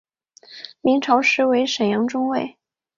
[0.81, 2.57] 明朝时为沈阳中卫。